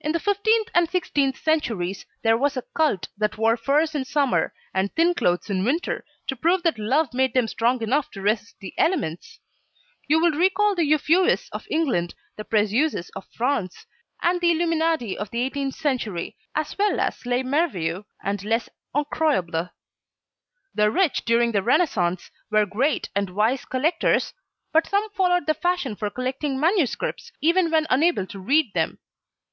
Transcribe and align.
In 0.00 0.12
the 0.12 0.20
fifteenth 0.20 0.68
and 0.74 0.88
sixteenth 0.88 1.36
centuries 1.42 2.04
there 2.22 2.36
was 2.36 2.56
a 2.56 2.62
cult 2.76 3.08
that 3.16 3.38
wore 3.38 3.56
furs 3.56 3.92
in 3.94 4.04
Summer 4.04 4.52
and 4.74 4.94
thin 4.94 5.14
clothes 5.14 5.48
in 5.50 5.64
Winter, 5.64 6.04
to 6.28 6.36
prove 6.36 6.62
that 6.62 6.78
love 6.78 7.12
made 7.14 7.32
them 7.34 7.48
strong 7.48 7.82
enough 7.82 8.10
to 8.12 8.20
resist 8.20 8.56
the 8.60 8.74
elements! 8.78 9.40
You 10.06 10.20
will 10.20 10.30
recall 10.32 10.76
the 10.76 10.84
Euphuists 10.84 11.48
of 11.50 11.66
England, 11.70 12.14
the 12.36 12.44
Precieuses 12.44 13.10
of 13.16 13.26
France 13.34 13.86
and 14.22 14.40
the 14.40 14.50
Illuminati 14.52 15.18
of 15.18 15.30
the 15.30 15.40
eighteenth 15.40 15.74
century, 15.74 16.36
as 16.54 16.76
well 16.78 17.00
as 17.00 17.26
Les 17.26 17.42
Merveilleux 17.42 18.04
and 18.22 18.44
Les 18.44 18.68
Encroyables. 18.94 19.70
The 20.72 20.88
rich 20.90 21.24
during 21.24 21.50
the 21.50 21.62
Renaissance 21.62 22.30
were 22.50 22.66
great 22.66 23.08
and 23.16 23.30
wise 23.30 23.64
collectors 23.64 24.34
but 24.72 24.86
some 24.86 25.10
followed 25.16 25.46
the 25.46 25.54
fashion 25.54 25.96
for 25.96 26.10
collecting 26.10 26.60
manuscripts 26.60 27.32
even 27.40 27.72
when 27.72 27.86
unable 27.90 28.26
to 28.28 28.38
read 28.38 28.70
them. 28.72 28.98